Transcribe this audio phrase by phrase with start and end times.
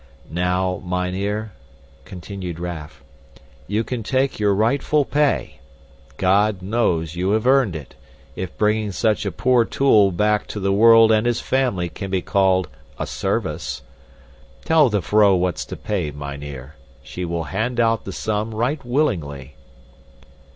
[0.31, 1.51] "Now, mynheer,"
[2.05, 3.03] continued Raff,
[3.67, 5.59] "you can take your rightful pay.
[6.17, 7.93] God knows you have earned it,
[8.35, 12.23] if bringing such a poor tool back to the world and his family can be
[12.23, 12.67] called
[12.97, 13.83] a service.
[14.65, 16.73] Tell the vrouw what's to pay, mynheer.
[17.03, 19.53] She will hand out the sum right willingly."